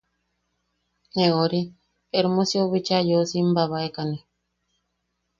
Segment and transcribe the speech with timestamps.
[1.15, 1.61] Ne ori
[2.13, 4.17] Hermosiu bichaa yeu simbabaekane.